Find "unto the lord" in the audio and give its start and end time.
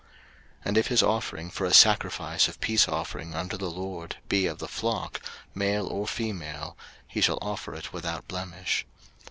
3.35-4.17